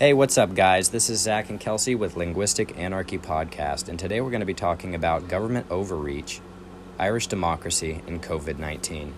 [0.00, 0.88] Hey, what's up, guys?
[0.88, 4.54] This is Zach and Kelsie with Linguistic Anarchy Podcast, and today we're going to be
[4.54, 6.40] talking about government overreach,
[6.98, 9.12] Irish democracy, and COVID 19.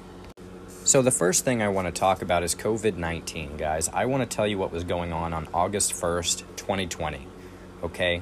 [0.82, 3.90] So, the first thing I want to talk about is COVID 19, guys.
[3.90, 7.28] I want to tell you what was going on on August 1st, 2020.
[7.84, 8.20] Okay?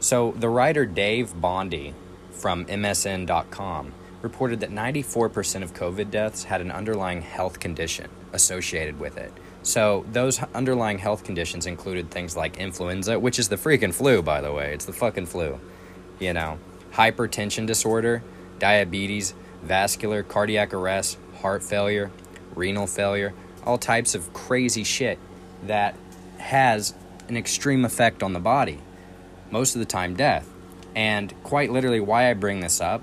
[0.00, 1.94] So, the writer Dave Bondi
[2.32, 3.92] from MSN.com
[4.22, 9.32] reported that 94% of COVID deaths had an underlying health condition associated with it.
[9.66, 14.40] So, those underlying health conditions included things like influenza, which is the freaking flu, by
[14.40, 14.72] the way.
[14.72, 15.58] It's the fucking flu.
[16.20, 16.60] You know,
[16.92, 18.22] hypertension disorder,
[18.60, 22.12] diabetes, vascular, cardiac arrest, heart failure,
[22.54, 25.18] renal failure, all types of crazy shit
[25.64, 25.96] that
[26.38, 26.94] has
[27.26, 28.78] an extreme effect on the body.
[29.50, 30.48] Most of the time, death.
[30.94, 33.02] And quite literally, why I bring this up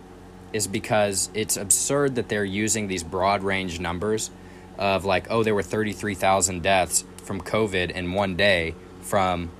[0.53, 4.31] is because it's absurd that they're using these broad range numbers
[4.77, 9.51] of like, oh, there were 33,000 deaths from COVID in one day from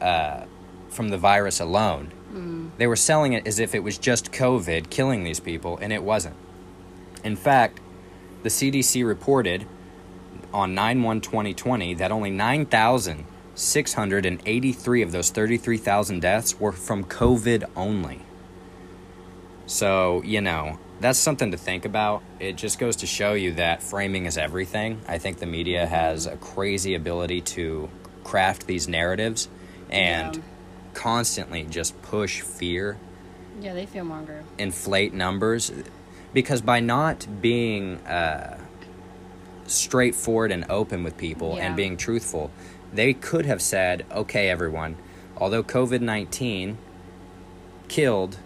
[0.00, 0.44] uh,
[0.88, 2.10] from the virus alone.
[2.32, 2.70] Mm.
[2.78, 6.02] They were selling it as if it was just COVID killing these people, and it
[6.02, 6.36] wasn't.
[7.22, 7.80] In fact,
[8.42, 9.66] the CDC reported
[10.52, 18.22] on 9 1 2020 that only 9,683 of those 33,000 deaths were from COVID only.
[19.66, 22.22] So, you know, that's something to think about.
[22.38, 25.00] It just goes to show you that framing is everything.
[25.08, 27.88] I think the media has a crazy ability to
[28.22, 29.48] craft these narratives
[29.88, 30.42] and yeah.
[30.92, 32.98] constantly just push fear.
[33.60, 34.44] Yeah, they feel monger.
[34.58, 35.72] Inflate numbers.
[36.32, 38.58] Because by not being uh,
[39.66, 41.66] straightforward and open with people yeah.
[41.66, 42.50] and being truthful,
[42.92, 44.96] they could have said, okay, everyone,
[45.36, 46.78] although COVID 19
[47.88, 48.36] killed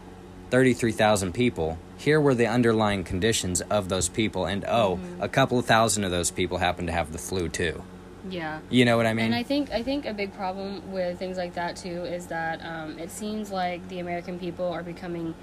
[0.50, 5.22] 33,000 people, here were the underlying conditions of those people and oh mm-hmm.
[5.22, 7.82] a couple of thousand of those people happen to have the flu too
[8.28, 11.18] yeah you know what i mean and i think i think a big problem with
[11.18, 15.34] things like that too is that um, it seems like the american people are becoming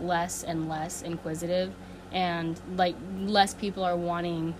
[0.00, 1.72] less and less inquisitive
[2.12, 4.54] and like less people are wanting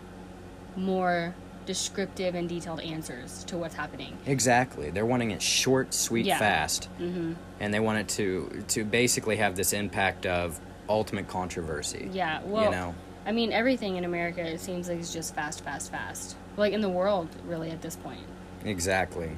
[0.76, 1.34] more
[1.66, 4.16] descriptive and detailed answers to what's happening.
[4.24, 4.90] Exactly.
[4.90, 6.38] They're wanting it short, sweet, yeah.
[6.38, 6.88] fast.
[7.00, 7.32] Mm-hmm.
[7.60, 12.08] And they want it to to basically have this impact of ultimate controversy.
[12.12, 12.94] Yeah, well, you know,
[13.26, 16.36] I mean, everything in America it seems like it's just fast, fast, fast.
[16.56, 18.20] Like in the world, really, at this point.
[18.64, 19.30] Exactly.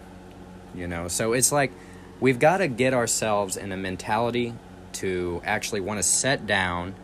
[0.75, 1.73] You know, so it's like
[2.21, 4.55] we've got to get ourselves in a mentality
[4.95, 6.95] to actually want to sit down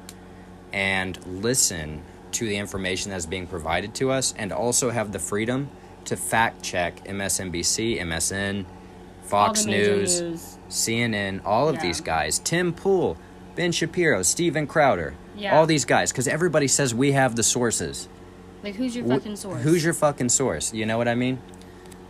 [0.72, 5.70] and listen to the information that's being provided to us and also have the freedom
[6.04, 8.66] to fact check MSNBC, MSN,
[9.22, 11.82] Fox News, news, CNN, all of yeah.
[11.82, 12.38] these guys.
[12.40, 13.16] Tim Pool,
[13.54, 15.56] Ben Shapiro, Steven Crowder, yeah.
[15.56, 18.08] all these guys, because everybody says we have the sources.
[18.62, 19.62] Like, who's your fucking source?
[19.62, 20.72] Who's your fucking source?
[20.72, 21.40] You know what I mean?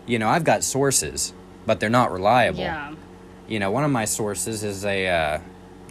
[0.06, 1.34] You know, I've got sources,
[1.66, 2.60] but they're not reliable.
[2.60, 2.94] Yeah.
[3.48, 5.40] You know, one of my sources is a uh,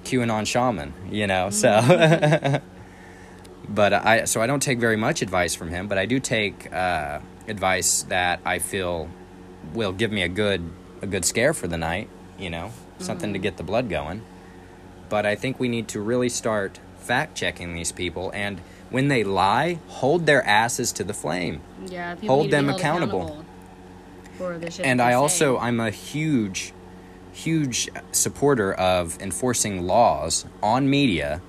[0.03, 0.93] QAnon shaman.
[1.11, 1.69] You know, so.
[1.69, 2.65] Mm-hmm.
[3.73, 6.71] but I so I don't take very much advice from him, but I do take
[6.71, 9.09] uh, advice that I feel
[9.73, 10.69] will give me a good
[11.01, 12.09] a good scare for the night.
[12.39, 13.33] You know, something mm-hmm.
[13.33, 14.21] to get the blood going
[15.09, 19.23] but I think we need to really start fact checking these people and when they
[19.23, 21.61] lie, hold their asses to the flame.
[21.87, 23.23] Yeah, hold them accountable.
[23.23, 23.45] accountable
[24.83, 26.73] and I also I'm a huge
[27.31, 31.41] huge supporter of enforcing laws on media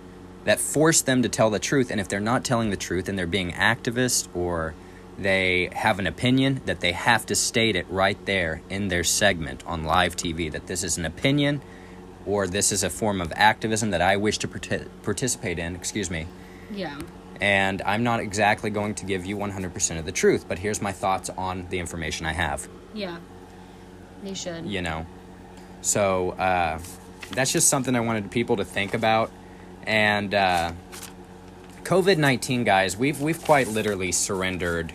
[0.45, 3.19] that force them to tell the truth and if they're not telling the truth and
[3.19, 4.75] they're being activists or
[5.19, 9.63] they have an opinion that they have to state it right there in their segment
[9.67, 11.61] on live TV that this is an opinion
[12.27, 16.11] or this is a form of activism that I wish to part- participate in, excuse
[16.11, 16.27] me.
[16.73, 16.99] Yeah.
[17.41, 20.93] And I'm not exactly going to give you 100% of the truth, but here's my
[20.93, 22.69] thoughts on the information I have.
[22.95, 23.19] Yeah.
[24.23, 24.67] You should.
[24.67, 25.07] You know.
[25.83, 26.79] So, uh,
[27.33, 29.31] that's just something I wanted people to think about.
[29.87, 30.73] And uh,
[31.83, 34.93] COVID 19, guys, we've, we've quite literally surrendered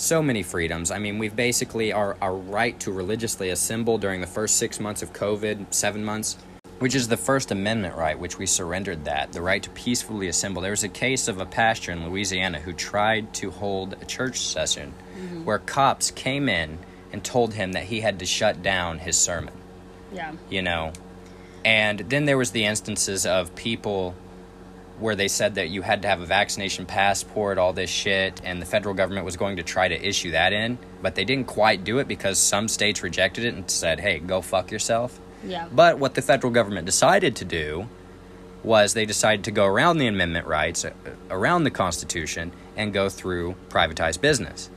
[0.00, 0.90] so many freedoms.
[0.90, 5.02] I mean, we've basically our, our right to religiously assemble during the first six months
[5.02, 6.38] of COVID, seven months,
[6.78, 10.62] which is the First Amendment right, which we surrendered that, the right to peacefully assemble.
[10.62, 14.40] There was a case of a pastor in Louisiana who tried to hold a church
[14.40, 15.44] session mm-hmm.
[15.44, 16.78] where cops came in
[17.12, 19.52] and told him that he had to shut down his sermon.
[20.12, 20.32] Yeah.
[20.48, 20.92] You know?
[21.64, 24.14] And then there was the instances of people
[25.00, 28.60] where they said that you had to have a vaccination passport, all this shit, and
[28.60, 31.82] the federal government was going to try to issue that in, but they didn't quite
[31.84, 35.18] do it because some states rejected it and said, hey, go fuck yourself.
[35.42, 35.68] Yeah.
[35.72, 37.88] But what the federal government decided to do
[38.62, 40.92] was they decided to go around the amendment rights, uh,
[41.30, 44.68] around the Constitution, and go through privatized business.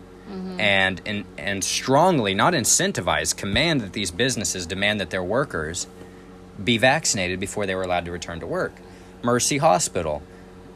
[0.59, 5.85] and, and and strongly not incentivize command that these businesses demand that their workers
[6.63, 8.71] be vaccinated before they were allowed to return to work
[9.23, 10.21] mercy hospital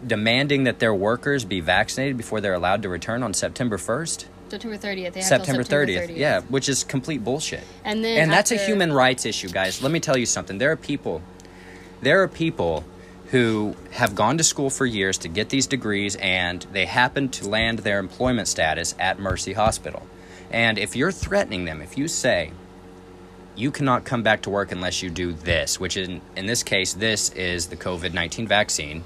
[0.06, 4.78] demanding that their workers be vaccinated before they're allowed to return on september 1st September
[4.78, 5.14] 30th.
[5.14, 6.16] They have September September 30th.
[6.16, 7.64] Yeah, which is complete bullshit.
[7.84, 9.84] And then and that's a human rights issue, guys.
[9.84, 10.58] Let me tell you something.
[10.58, 11.22] There are people
[12.02, 12.84] there are people
[13.32, 17.50] who have gone to school for years to get these degrees and they happen to
[17.50, 20.08] land their employment status at Mercy Hospital.
[20.50, 22.52] And if you're threatening them, if you say
[23.58, 26.94] you cannot come back to work unless you do this, which in in this case
[26.94, 29.04] this is the COVID-19 vaccine,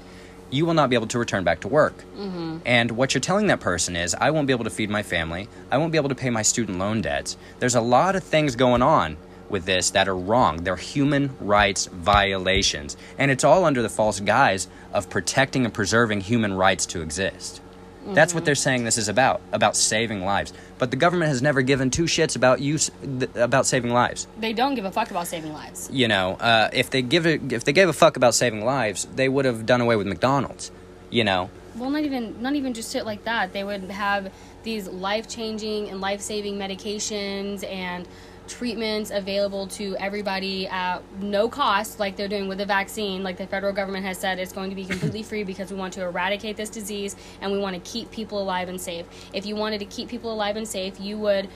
[0.50, 1.96] you will not be able to return back to work.
[2.16, 2.58] Mm-hmm.
[2.66, 5.48] And what you're telling that person is, I won't be able to feed my family.
[5.70, 7.36] I won't be able to pay my student loan debts.
[7.58, 9.16] There's a lot of things going on
[9.48, 10.64] with this that are wrong.
[10.64, 12.96] They're human rights violations.
[13.18, 17.62] And it's all under the false guise of protecting and preserving human rights to exist.
[18.04, 18.36] That's Mm-hmm.
[18.36, 20.52] what they're saying this is about, about saving lives.
[20.78, 24.26] But the government has never given two shits about use th- about saving lives.
[24.38, 25.88] They don't give a fuck about saving lives.
[25.92, 29.04] You know, uh, if they give a, if they gave a fuck about saving lives,
[29.14, 30.70] they would have done away with McDonald's.
[31.10, 33.52] You know, Well, not even not even just shit like that.
[33.52, 34.32] They would have
[34.64, 38.08] these life changing and life saving medications and
[38.48, 43.22] treatments available to everybody at no cost, like they're doing with the vaccine.
[43.22, 45.94] Like the federal government has said, it's going to be completely free because we want
[45.94, 49.06] to eradicate this disease and we want to keep people alive and safe.
[49.32, 51.48] If you wanted to keep people alive and safe, you would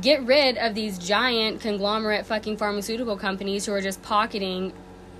[0.00, 4.72] get rid of these giant conglomerate fucking pharmaceutical companies who are just pocketing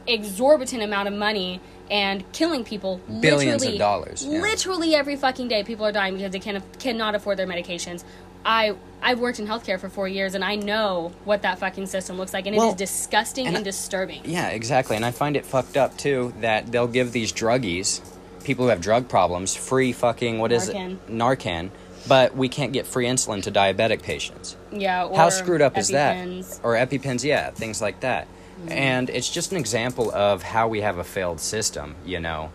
[0.07, 1.61] exorbitant amount of money
[1.91, 4.41] and killing people Billions of literally- dollars, yeah.
[4.41, 8.05] literally every fucking day people are dying because they can cannot afford their medications
[8.49, 12.17] i i've worked in healthcare for four years and i know what that fucking system
[12.17, 14.97] looks like and it Well, is disgusting and and, I- disturbing Yeah, exactly.
[14.97, 18.01] And I find it fucked up too that they'll give these druggies,
[18.43, 20.93] people who have drug problems, free fucking what is Narcan.
[20.93, 21.09] it?
[21.09, 21.71] Narcan.
[22.09, 24.57] But we can't get free insulin to diabetic patients.
[24.73, 26.17] yeah or How screwed up is that?
[26.63, 28.27] Or EpiPens, yeah, things like that.
[28.27, 28.73] Mm-hmm.
[28.73, 32.51] And it's just an example of how we have a failed system, you know.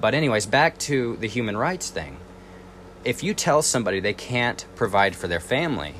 [0.00, 2.16] But anyways, back to the human rights thing.
[3.06, 5.94] If you tell somebody they can't provide for their family,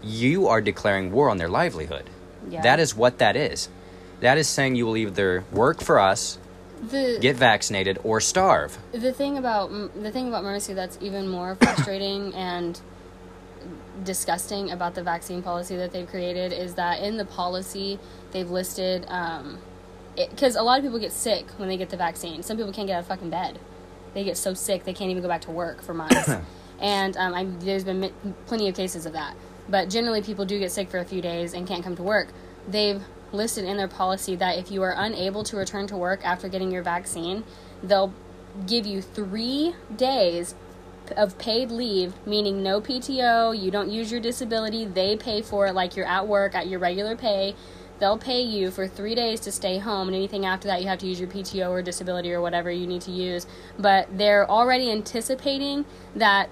[0.00, 2.08] you are declaring war on their livelihood.
[2.48, 2.62] Yeah.
[2.62, 3.68] That is what that is.
[4.20, 6.38] That is saying you will either work for us,
[6.80, 8.78] the get vaccinated, or starve.
[8.92, 12.80] the thing about the thing about mercy that's even more frustrating and
[14.04, 17.98] disgusting about the vaccine policy that they've created is that in the policy
[18.30, 19.58] they've listed um
[20.16, 22.86] because a lot of people get sick when they get the vaccine some people can't
[22.86, 23.58] get out of fucking bed
[24.14, 26.30] they get so sick they can't even go back to work for months
[26.80, 28.12] and um, I, there's been
[28.46, 29.34] plenty of cases of that
[29.68, 32.28] but generally people do get sick for a few days and can't come to work
[32.68, 33.02] they've
[33.32, 36.70] listed in their policy that if you are unable to return to work after getting
[36.70, 37.44] your vaccine
[37.82, 38.12] they'll
[38.66, 40.54] give you three days
[41.16, 45.74] of paid leave, meaning no PTO, you don't use your disability, they pay for it
[45.74, 47.54] like you're at work at your regular pay.
[48.00, 50.98] They'll pay you for three days to stay home, and anything after that, you have
[51.00, 53.46] to use your PTO or disability or whatever you need to use.
[53.78, 55.84] But they're already anticipating
[56.16, 56.48] that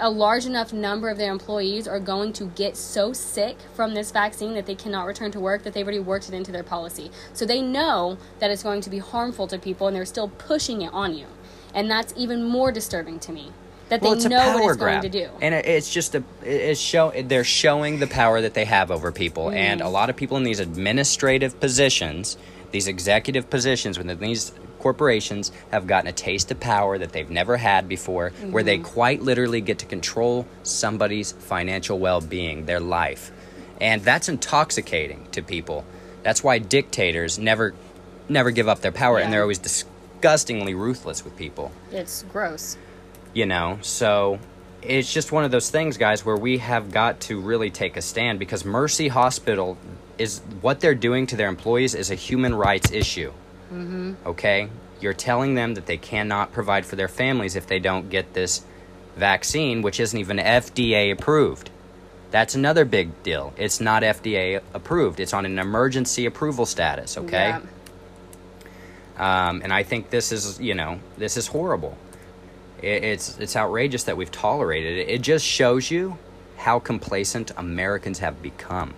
[0.00, 4.10] a large enough number of their employees are going to get so sick from this
[4.10, 7.10] vaccine that they cannot return to work that they've already worked it into their policy.
[7.32, 10.82] So they know that it's going to be harmful to people and they're still pushing
[10.82, 11.26] it on you.
[11.72, 13.52] And that's even more disturbing to me.
[13.90, 15.30] That Well, it's a know what it's grab, going to do.
[15.42, 19.50] and it's just a it's show they're showing the power that they have over people,
[19.50, 19.84] and Mm.
[19.84, 22.36] a lot of people in these administrative positions,
[22.70, 27.56] these executive positions within these corporations, have gotten a taste of power that they've never
[27.58, 28.84] had before, where they Mm-hmm.
[28.84, 33.32] quite literally get to control somebody's financial well-being, their life,
[33.80, 35.84] and that's intoxicating to people.
[36.22, 37.74] That's why dictators never
[38.30, 42.78] never give up their power, and they're always disgustingly ruthless with people It's gross.
[43.34, 43.78] You know?
[43.82, 44.38] So
[44.80, 48.02] it's just one of those things guys where we have got to really take a
[48.02, 49.76] stand because mercy hospital
[50.18, 53.32] is what they're doing to their employees is a human rights issue.
[53.72, 54.14] Mm-hmm.
[54.26, 54.68] okay?
[55.00, 58.62] You're telling them that they cannot provide for their families if they don't get this
[59.16, 61.70] vaccine which isn't even fda approved.
[62.30, 63.52] That's another big deal.
[63.56, 65.18] It's not fda approved.
[65.18, 67.58] It's on an emergency approval status okay?
[69.18, 69.48] Yeah.
[69.48, 71.96] um, and I think this is, you know, this is horrible.
[72.84, 75.08] It, it's it's outrageous that we've tolerated it.
[75.08, 76.18] It just shows you
[76.58, 78.94] how complacent Americans have become.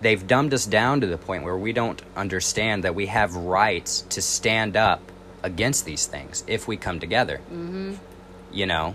[0.00, 4.02] They've dumbed us down to the point where we don't understand that we have rights
[4.10, 5.00] to stand up
[5.42, 7.38] against these things if we come together.
[7.52, 7.94] Mm-hmm.
[8.52, 8.94] You know,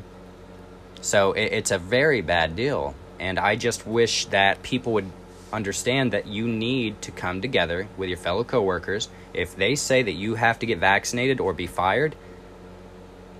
[1.02, 5.12] so it, it's a very bad deal, and I just wish that people would
[5.52, 9.10] understand that you need to come together with your fellow coworkers.
[9.34, 12.16] If they say that you have to get vaccinated or be fired,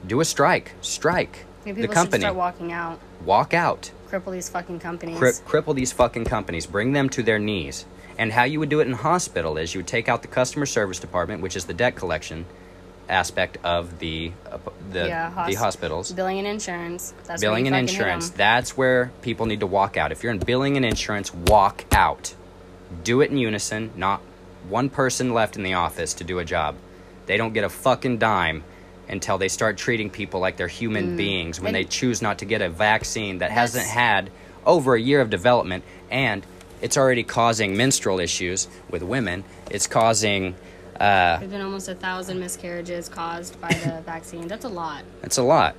[0.06, 0.74] do a strike.
[0.82, 1.46] Strike.
[1.66, 2.22] Maybe people company.
[2.22, 3.00] start walking out.
[3.26, 3.92] Walk out.
[4.10, 5.18] Cripple these fucking companies.
[5.18, 6.66] Cri- cripple these fucking companies.
[6.66, 7.86] Bring them to their knees.
[8.18, 10.66] And how you would do it in hospital is you would take out the customer
[10.66, 12.46] service department, which is the debt collection
[13.08, 14.58] aspect of the uh,
[14.92, 16.12] the Yeah, hos- the hospitals.
[16.12, 17.14] Billing and insurance.
[17.26, 20.22] That's billing and you fucking hit insurance that's where people need to walk out if
[20.24, 22.36] you're in billing and insurance walk out
[23.04, 24.22] do it in unison not
[24.68, 26.76] one person left in the office to do a job
[27.26, 28.64] they don't get a fucking dime
[29.10, 31.78] until they start treating people like they're human beings when Mm.
[31.78, 34.30] And- they choose not to get a vaccine that hasn't had
[34.66, 36.46] over a year of development and
[36.82, 40.56] it's already causing menstrual issues with women it's causing
[41.00, 44.48] uh, There's been almost a thousand miscarriages caused by the vaccine.
[44.50, 45.04] That's a lot.
[45.24, 45.76] it's a lot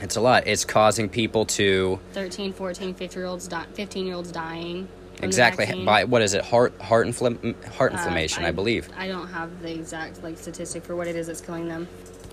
[0.00, 4.14] it's a lot it's causing people to 13, 14, 15 year olds, di- 15 year
[4.14, 4.86] olds dying.
[5.22, 9.26] exactly by what is it heart heart infl- heart Uh, inflammation I, believe I don't
[9.28, 11.88] have the exact like statistic for what it is that's killing them,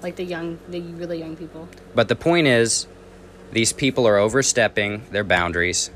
[0.06, 1.68] like the young, the really young people.
[2.00, 2.88] but the point is
[3.52, 5.90] these people are overstepping their boundaries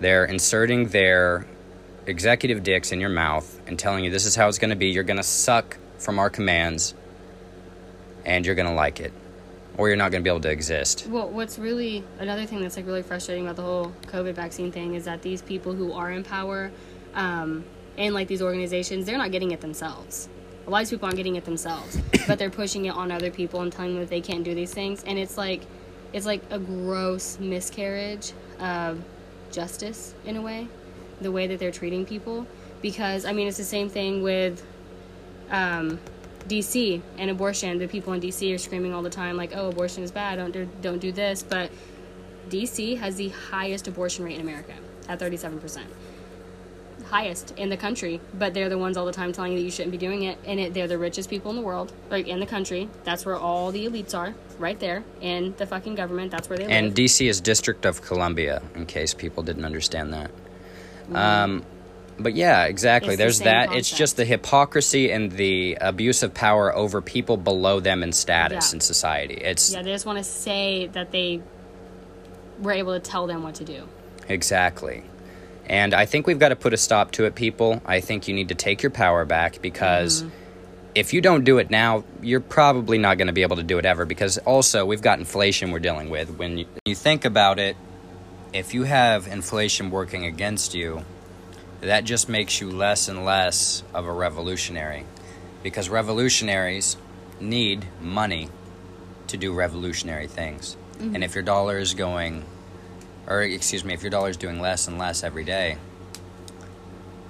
[0.00, 1.46] they're inserting their
[2.06, 4.88] executive dicks in your mouth and telling you this is how it's going to be
[4.88, 6.94] you're going to suck from our commands
[8.24, 9.12] and you're going to like it
[9.78, 12.76] or you're not going to be able to exist Well, what's really another thing that's
[12.76, 16.10] like really frustrating about the whole COVID vaccine thing is that these people who are
[16.10, 16.70] in power,
[17.14, 17.64] um,
[17.96, 20.28] and like these organizations, they're not getting it themselves.
[20.68, 21.96] A lot of people aren't getting it themselves,
[22.26, 24.74] but they're pushing it on other people and telling them that they can't do these
[24.74, 25.62] things, and it's like,
[26.12, 29.02] it's like a gross miscarriage of
[29.50, 30.68] justice in a way,
[31.22, 32.46] the way that they're treating people.
[32.82, 34.62] Because I mean, it's the same thing with
[35.50, 35.98] um,
[36.48, 37.78] DC and abortion.
[37.78, 40.36] The people in DC are screaming all the time, like, "Oh, abortion is bad.
[40.36, 41.70] Don't do, don't do this." But
[42.50, 44.74] DC has the highest abortion rate in America
[45.08, 45.88] at thirty-seven percent,
[47.06, 48.20] highest in the country.
[48.38, 50.38] But they're the ones all the time telling you that you shouldn't be doing it,
[50.44, 52.88] and it, they're the richest people in the world, like in the country.
[53.04, 56.30] That's where all the elites are, right there in the fucking government.
[56.30, 56.70] That's where they are.
[56.70, 56.94] and live.
[56.94, 60.30] dc is district of columbia in case people didn't understand that
[61.04, 61.16] Mm-hmm.
[61.16, 61.64] um,
[62.18, 66.34] but yeah exactly It's there's same that it's just the hypocrisy and the abuse of
[66.34, 68.76] power over people below them in status Yeah.
[68.76, 71.40] in society it's yeah, they just want to say that they
[72.60, 73.88] were able to tell them what to do.
[74.28, 75.02] Exactly.
[75.68, 77.82] And I think we've got to put a stop to it, people.
[77.84, 80.34] I think you need to take your power back because mm-hmm.
[80.94, 83.78] if you don't do it now, you're probably not going to be able to do
[83.78, 86.30] it ever because also we've got inflation we're dealing with.
[86.30, 87.76] When you, think about it,
[88.52, 91.04] if you have inflation working against you,
[91.82, 95.04] that just makes you less and less of a revolutionary
[95.62, 96.96] because revolutionaries
[97.40, 98.48] need money
[99.28, 100.76] to do revolutionary things.
[100.94, 101.14] Mm-hmm.
[101.14, 102.44] And if your dollar is going
[103.28, 105.76] or excuse me, if your dollar is doing less and less every day,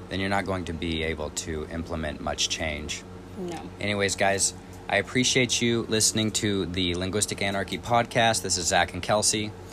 [0.09, 3.03] then you're not going to be able to implement much change.
[3.37, 3.61] No.
[3.81, 4.55] Anyways, guys,
[4.89, 8.43] I appreciate you listening to the Linguistic Anarchy podcast.
[8.43, 9.51] This is Zach and Kelsie.